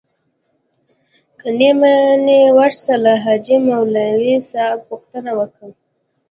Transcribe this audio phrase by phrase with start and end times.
[1.39, 5.65] که نې منې ورسه له حاجي مولوي څخه پوښتنه وکه.